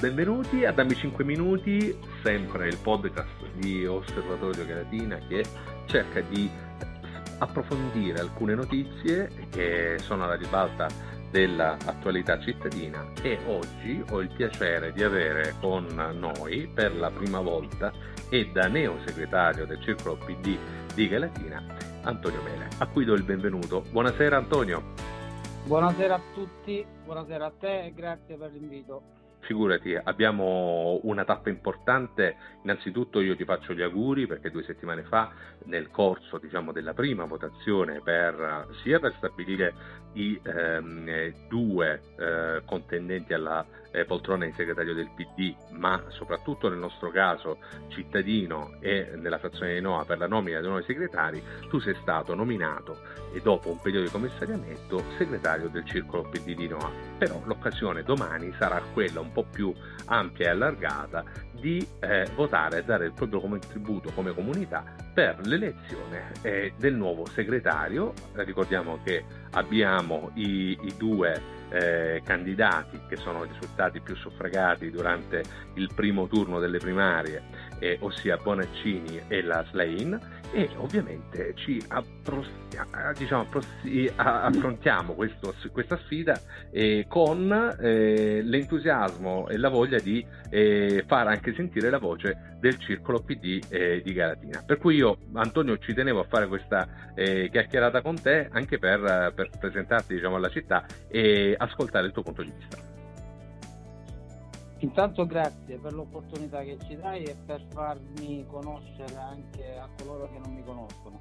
[0.00, 5.44] benvenuti a Dammi 5 Minuti, sempre il podcast di Osservatorio Galatina che
[5.86, 6.48] cerca di
[7.38, 10.86] approfondire alcune notizie che sono alla ribalta
[11.30, 17.92] dell'attualità cittadina e oggi ho il piacere di avere con noi per la prima volta
[18.30, 20.56] e da neo segretario del Circolo PD
[20.94, 21.60] di Galatina
[22.02, 23.82] Antonio Mele, a cui do il benvenuto.
[23.90, 24.94] Buonasera Antonio.
[25.64, 29.17] Buonasera a tutti, buonasera a te e grazie per l'invito.
[29.40, 32.36] Figurati, abbiamo una tappa importante.
[32.62, 35.30] Innanzitutto io ti faccio gli auguri perché due settimane fa,
[35.64, 39.74] nel corso diciamo, della prima votazione per, sia per stabilire
[40.14, 46.78] i ehm, due eh, contendenti alla eh, poltrona di segretario del PD, ma soprattutto nel
[46.78, 47.58] nostro caso
[47.88, 52.34] cittadino e nella frazione di Noa per la nomina dei nuovi segretari, tu sei stato
[52.34, 53.00] nominato
[53.32, 57.07] e dopo un periodo di commissariamento segretario del circolo PD di Noa.
[57.18, 59.74] Però l'occasione domani sarà quella un po' più
[60.06, 66.32] ampia e allargata di eh, votare e dare il proprio contributo come comunità per l'elezione
[66.42, 68.14] eh, del nuovo segretario.
[68.34, 75.42] Ricordiamo che abbiamo i, i due eh, candidati che sono risultati più suffragati durante
[75.74, 77.42] il primo turno delle primarie,
[77.80, 80.18] eh, ossia Bonaccini e la Slain,
[80.52, 82.50] e ovviamente ci appros-
[83.16, 83.66] diciamo, appros-
[84.16, 86.40] affrontiamo questo, questa sfida
[86.70, 92.78] eh, con eh, l'entusiasmo e la voglia di eh, far anche sentire la voce del
[92.78, 94.62] circolo PD eh, di Galatina.
[94.64, 99.32] Per cui io, Antonio, ci tenevo a fare questa eh, chiacchierata con te anche per,
[99.34, 102.87] per presentarti diciamo, alla città e ascoltare il tuo punto di vista.
[104.80, 110.38] Intanto grazie per l'opportunità che ci dai e per farmi conoscere anche a coloro che
[110.38, 111.20] non mi conoscono.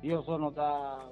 [0.00, 1.08] Io sono da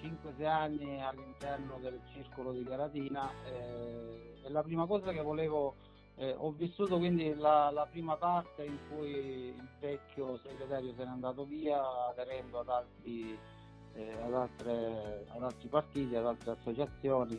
[0.00, 5.74] 5-6 anni all'interno del circolo di Garatina eh, e la prima cosa che volevo,
[6.16, 11.10] eh, ho vissuto quindi la, la, prima parte in cui il vecchio segretario se n'è
[11.10, 13.38] andato via aderendo ad altri,
[13.92, 17.38] eh, ad, altre, ad altri partiti, ad altre associazioni,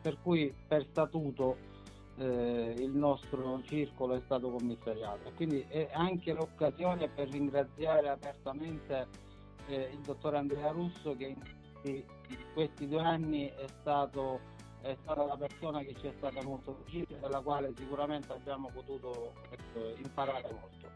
[0.00, 1.71] per cui per statuto
[2.16, 5.32] eh, il nostro circolo è stato commissariato.
[5.34, 9.08] Quindi è anche l'occasione per ringraziare apertamente
[9.66, 11.36] eh, il dottor Andrea Russo che
[11.84, 12.04] in
[12.54, 14.40] questi due anni è, stato,
[14.82, 19.32] è stata la persona che ci è stata molto vicina dalla quale sicuramente abbiamo potuto
[19.50, 20.90] ecco, imparare molto.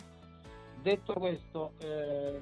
[0.80, 2.40] Detto questo, eh,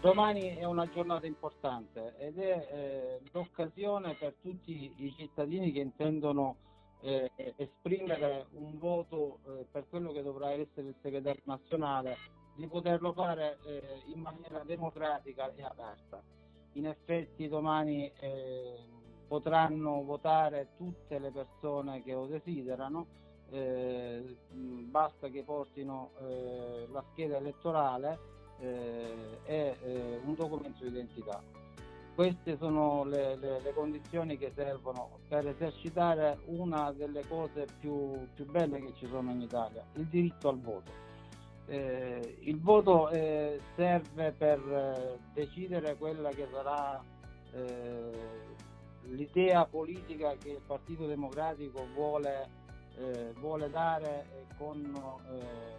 [0.00, 6.56] domani è una giornata importante ed è eh, l'occasione per tutti i cittadini che intendono
[7.04, 12.16] eh, esprimere un voto eh, per quello che dovrà essere il segretario nazionale,
[12.56, 16.22] di poterlo fare eh, in maniera democratica e aperta.
[16.72, 18.74] In effetti domani eh,
[19.28, 23.06] potranno votare tutte le persone che lo desiderano,
[23.50, 31.42] eh, basta che portino eh, la scheda elettorale e un documento di identità
[32.14, 38.46] queste sono le, le, le, condizioni che servono per esercitare una delle cose più, più
[38.46, 41.02] belle che ci sono in Italia, il diritto al voto.
[41.66, 47.02] Eh, il voto eh, serve per eh, decidere quella che sarà
[47.52, 48.10] eh,
[49.04, 52.48] l'idea politica che il Partito Democratico vuole,
[52.96, 54.78] eh, vuole dare con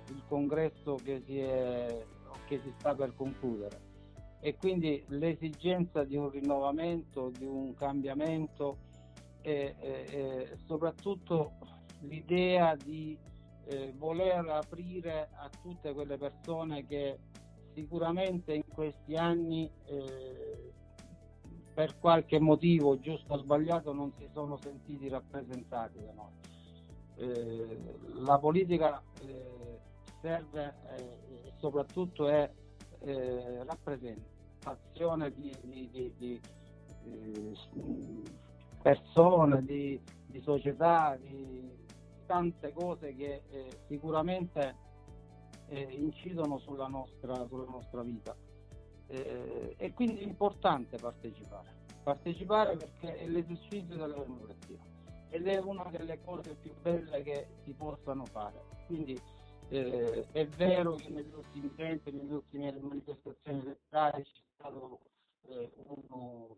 [0.10, 2.04] il congresso che si, è,
[2.46, 3.85] che si sta per concludere
[4.46, 8.78] e quindi l'esigenza di un rinnovamento, di un cambiamento
[9.42, 11.54] e, e, e soprattutto
[12.02, 13.18] l'idea di
[13.66, 17.18] eh, voler aprire a tutte quelle persone che
[17.74, 20.72] sicuramente in questi anni eh,
[21.74, 26.34] per qualche motivo, giusto o sbagliato, non si sono sentiti rappresentati da noi.
[27.16, 27.80] Eh,
[28.20, 29.80] la politica eh,
[30.22, 32.48] serve e eh, soprattutto è
[33.00, 33.64] eh,
[34.66, 36.42] rappresentazione di, di, di, di
[37.06, 37.54] eh,
[38.82, 40.02] persone, di,
[40.42, 41.72] società, di
[42.26, 44.76] tante cose che eh, sicuramente
[45.68, 48.36] eh, incidono sulla nostra, sulla nostra vita.
[49.08, 54.80] Eh, e quindi è importante partecipare, partecipare perché è l'esercizio della democrazia
[55.30, 58.64] ed è una delle cose più belle che si possano fare.
[58.88, 59.20] Quindi
[59.70, 65.00] eh, è vero che negli ultimi tempi, nelle ultime manifestazioni elettorali c'è stato
[65.48, 66.58] eh, uno,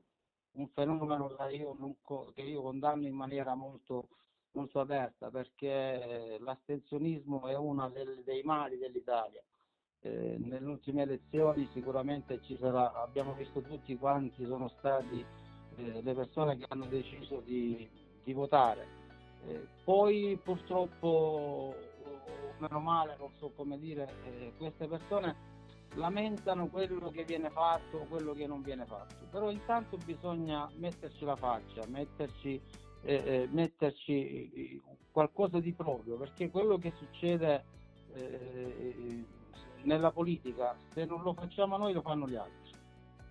[0.52, 1.96] un fenomeno che io, non,
[2.34, 4.10] che io, condanno in maniera molto,
[4.52, 9.42] molto aperta perché l'astensionismo è uno del, dei mali dell'Italia.
[10.02, 15.26] Eh, nelle ultime elezioni sicuramente ci sarà, abbiamo visto tutti quanti sono stati
[15.78, 17.90] eh, le persone che hanno deciso di,
[18.24, 19.06] di votare
[19.48, 21.74] Eh, poi purtroppo,
[22.60, 25.56] meno male, non so come dire, eh, queste persone
[25.96, 31.36] lamentano quello che viene fatto, quello che non viene fatto, però intanto bisogna metterci la
[31.36, 32.62] faccia, metterci,
[33.02, 34.82] eh, eh metterci
[35.12, 37.64] qualcosa di proprio, perché quello che succede
[38.14, 39.26] eh,
[39.84, 42.76] nella politica, se non lo facciamo noi lo fanno gli altri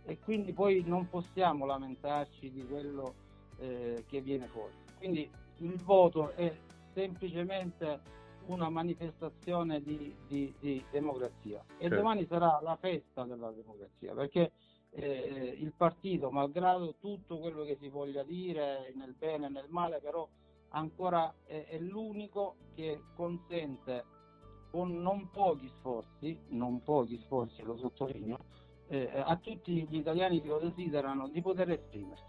[0.06, 3.14] e quindi poi non possiamo lamentarci di quello
[3.58, 4.72] eh, che viene fuori.
[4.98, 6.54] Quindi il voto è
[6.94, 8.00] semplicemente
[8.46, 11.96] una manifestazione di, di, di democrazia e certo.
[11.96, 14.52] domani sarà la festa della democrazia perché
[14.90, 20.00] eh, il partito, malgrado tutto quello che si voglia dire nel bene e nel male,
[20.00, 20.26] però
[20.70, 24.04] ancora è, è l'unico che consente
[24.70, 28.38] con non pochi sforzi, non pochi sforzi lo sottolineo,
[28.88, 32.24] eh, a tutti gli italiani che lo desiderano di poter esprimersi.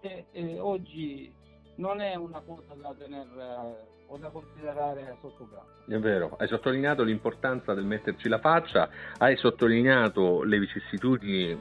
[0.00, 1.32] E, e oggi
[1.76, 5.66] non è una cosa da tenere o da considerare sotto gamba.
[5.86, 8.88] È vero, hai sottolineato l'importanza del metterci la faccia,
[9.18, 11.60] hai sottolineato le vicissitudini,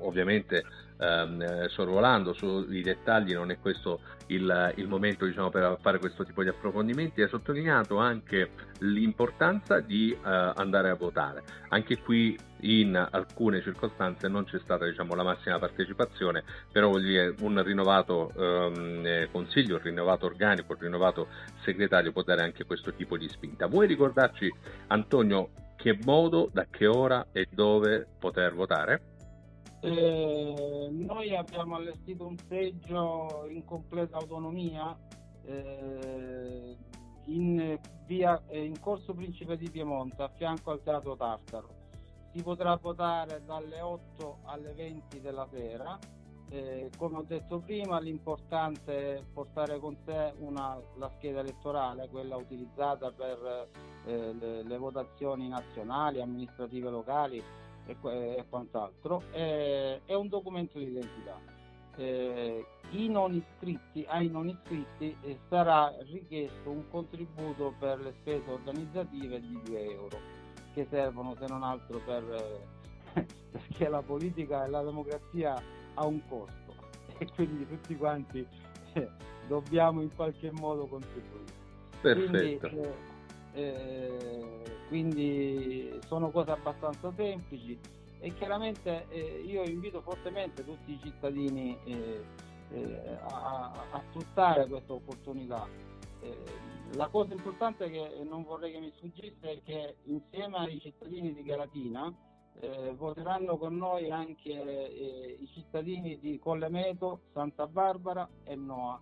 [0.00, 0.62] ovviamente
[0.98, 6.42] ehm, sorvolando sui dettagli, non è questo il, il momento diciamo, per fare questo tipo
[6.42, 8.50] di approfondimenti, hai sottolineato anche
[8.80, 11.42] l'importanza di eh, andare a votare.
[11.68, 17.34] Anche qui in alcune circostanze non c'è stata diciamo, la massima partecipazione, però vuol dire
[17.40, 21.28] un rinnovato ehm, eh, consiglio, un rinnovato organico, un rinnovato
[21.62, 23.66] segretario può dare anche questo tipo di spinta.
[23.66, 24.52] Vuoi ricordarci
[24.88, 29.13] Antonio che modo, da che ora e dove poter votare?
[29.84, 34.96] Eh, noi abbiamo allestito un seggio in completa autonomia
[35.44, 36.74] eh,
[37.26, 41.68] in, via, eh, in corso Principe di Piemonte a fianco al Teatro Tartaro.
[42.32, 45.98] Si potrà votare dalle 8 alle 20 della sera.
[46.48, 52.36] Eh, come ho detto prima, l'importante è portare con sé una, la scheda elettorale, quella
[52.36, 53.68] utilizzata per
[54.06, 57.42] eh, le, le votazioni nazionali, amministrative locali
[57.86, 61.38] e, e quant'altro, è, è, un documento di identità.
[61.96, 62.64] Eh,
[63.08, 69.60] non iscritti, ai non iscritti eh, sarà richiesto un contributo per le spese organizzative di
[69.64, 70.18] 2 euro
[70.72, 72.24] che servono se non altro per,
[73.14, 75.54] eh, perché la politica e la democrazia
[75.94, 76.74] ha un costo
[77.18, 78.44] e quindi tutti quanti
[78.94, 79.08] eh,
[79.46, 81.52] dobbiamo in qualche modo contribuire.
[82.00, 82.68] Perfetto.
[82.68, 83.12] Quindi,
[83.54, 87.78] eh, eh, quindi sono cose abbastanza semplici
[88.18, 92.24] e chiaramente eh, io invito fortemente tutti i cittadini eh,
[92.70, 95.68] eh, a, a, sfruttare questa opportunità.
[96.20, 96.36] Eh,
[96.94, 101.42] la cosa importante che non vorrei che mi sfuggisse è che insieme ai cittadini di
[101.42, 102.12] Galatina
[102.60, 109.00] eh, voteranno con noi anche eh, i cittadini di Collemeto, Santa Barbara e Noa.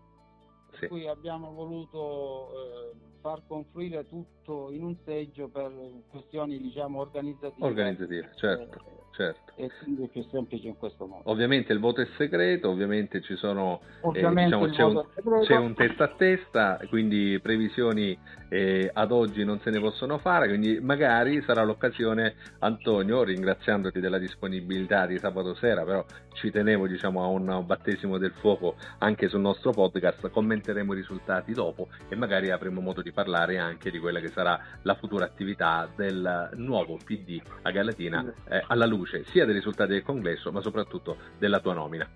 [0.71, 0.89] Per sì.
[0.89, 5.73] cui abbiamo voluto far confluire tutto in un seggio per
[6.11, 7.65] questioni diciamo organizzative.
[7.65, 9.02] Organizzative, certo.
[9.13, 9.53] Eh, certo.
[9.57, 11.23] E quindi è più semplice in questo modo.
[11.31, 13.81] Ovviamente il voto è segreto, ovviamente ci sono
[14.15, 15.07] eh, diciamo, c'è, un,
[15.45, 18.19] c'è, un, testa a testa, quindi previsioni
[18.49, 24.19] eh, ad oggi non se ne possono fare, quindi magari sarà l'occasione, Antonio, ringraziandoti della
[24.19, 29.41] disponibilità di sabato sera, però ci tenevo diciamo, a un battesimo del fuoco anche sul
[29.41, 34.21] nostro podcast, commenteremo i risultati dopo e magari avremo modo di parlare anche di quella
[34.21, 39.55] che sarà la futura attività del nuovo PD a Galatina eh, alla luce sia dei
[39.55, 42.09] risultati del congresso ma soprattutto della tua nomina.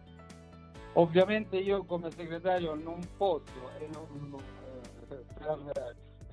[0.94, 4.40] Ovviamente io come segretario non posso e non,
[5.10, 5.24] eh,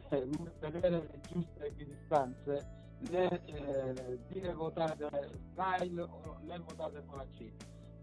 [0.60, 5.10] per eh, le giuste equidistanze né eh, dire votate
[5.54, 6.08] Smile
[6.44, 7.58] né votate Bonaccini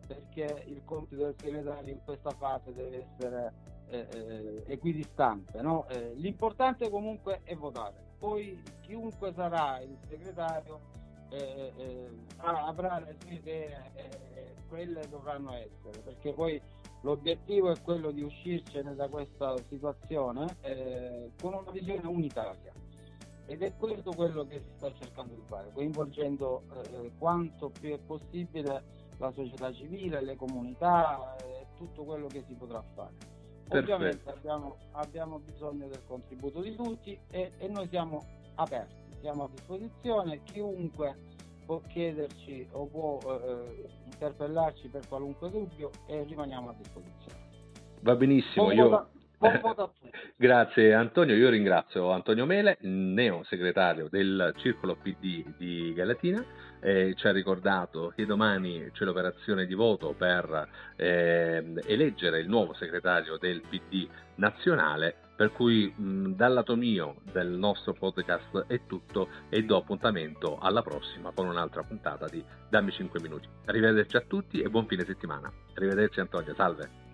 [0.07, 3.53] perché il compito del segretario in questa fase deve essere
[3.91, 5.63] eh, eh, equidistante.
[5.63, 5.87] No?
[5.89, 8.09] Eh, l'importante comunque è votare.
[8.19, 10.81] Poi chiunque sarà il segretario
[11.31, 12.09] eh, eh,
[12.39, 16.61] avrà le sue idee e quelle dovranno essere, perché poi
[17.03, 22.73] l'obiettivo è quello di uscircene da questa situazione eh, con una visione unitaria.
[23.47, 26.63] Ed è questo quello che si sta cercando di fare, coinvolgendo
[27.19, 28.85] quanto più è possibile
[29.21, 33.39] la società civile, le comunità e tutto quello che si potrà fare.
[33.69, 39.49] Ovviamente abbiamo, abbiamo, bisogno del contributo di tutti e, e, noi siamo aperti, siamo a
[39.51, 41.17] disposizione, chiunque
[41.67, 47.39] può chiederci o può eh, interpellarci per qualunque dubbio e rimaniamo a disposizione.
[48.01, 49.09] Va benissimo, io,
[50.37, 56.45] Grazie Antonio, io ringrazio Antonio Mele, neo segretario del Circolo PD di Galatina,
[56.81, 62.75] eh, ci ha ricordato che domani c'è l'operazione di voto per eh, eleggere il nuovo
[62.75, 64.07] segretario del PD
[64.37, 70.59] nazionale, per cui mh, dal lato mio del nostro podcast è tutto e do appuntamento
[70.59, 73.49] alla prossima con un'altra puntata di Dammi 5 minuti.
[73.67, 75.51] Arrivederci a tutti e buon fine settimana.
[75.75, 77.10] Arrivederci Antonio, salve.